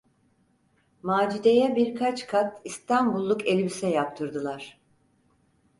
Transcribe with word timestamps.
Macide’ye 1.03 1.75
birkaç 1.75 2.27
kat 2.27 2.61
"İstanbulluk" 2.65 3.47
elbise 3.47 3.87
yaptırdılar. 3.87 4.79